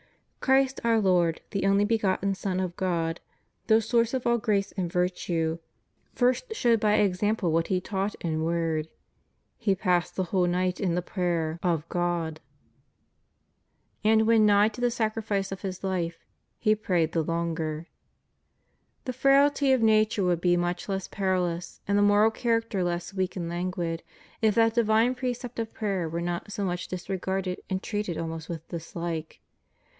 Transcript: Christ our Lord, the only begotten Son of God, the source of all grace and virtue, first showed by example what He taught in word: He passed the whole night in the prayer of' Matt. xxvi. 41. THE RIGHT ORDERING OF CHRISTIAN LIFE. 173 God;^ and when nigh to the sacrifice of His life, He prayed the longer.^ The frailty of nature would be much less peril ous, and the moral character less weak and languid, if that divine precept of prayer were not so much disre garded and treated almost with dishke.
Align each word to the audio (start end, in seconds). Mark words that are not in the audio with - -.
Christ 0.39 0.79
our 0.83 0.99
Lord, 0.99 1.41
the 1.51 1.67
only 1.67 1.85
begotten 1.85 2.33
Son 2.33 2.59
of 2.59 2.75
God, 2.75 3.19
the 3.67 3.79
source 3.79 4.15
of 4.15 4.25
all 4.25 4.39
grace 4.39 4.71
and 4.71 4.91
virtue, 4.91 5.59
first 6.15 6.55
showed 6.55 6.79
by 6.79 6.95
example 6.95 7.51
what 7.51 7.67
He 7.67 7.79
taught 7.79 8.15
in 8.15 8.43
word: 8.43 8.89
He 9.59 9.75
passed 9.75 10.15
the 10.15 10.23
whole 10.23 10.47
night 10.47 10.79
in 10.79 10.95
the 10.95 11.03
prayer 11.03 11.59
of' 11.61 11.81
Matt. 11.93 12.33
xxvi. 12.33 12.33
41. 12.33 12.33
THE 12.33 12.39
RIGHT 12.81 12.91
ORDERING 14.01 14.01
OF 14.01 14.01
CHRISTIAN 14.01 14.01
LIFE. 14.01 14.05
173 14.05 14.07
God;^ 14.07 14.11
and 14.11 14.27
when 14.27 14.45
nigh 14.47 14.67
to 14.69 14.81
the 14.81 14.91
sacrifice 14.91 15.51
of 15.51 15.61
His 15.61 15.83
life, 15.83 16.25
He 16.57 16.75
prayed 16.75 17.11
the 17.11 17.21
longer.^ 17.23 17.85
The 19.05 19.13
frailty 19.13 19.71
of 19.71 19.81
nature 19.83 20.23
would 20.23 20.41
be 20.41 20.57
much 20.57 20.89
less 20.89 21.07
peril 21.07 21.45
ous, 21.45 21.79
and 21.87 21.95
the 21.95 22.01
moral 22.01 22.31
character 22.31 22.83
less 22.83 23.13
weak 23.13 23.35
and 23.35 23.47
languid, 23.47 24.01
if 24.41 24.55
that 24.55 24.73
divine 24.73 25.13
precept 25.13 25.59
of 25.59 25.71
prayer 25.71 26.09
were 26.09 26.19
not 26.21 26.51
so 26.51 26.65
much 26.65 26.87
disre 26.89 27.21
garded 27.21 27.61
and 27.69 27.83
treated 27.83 28.17
almost 28.17 28.49
with 28.49 28.67
dishke. 28.69 29.37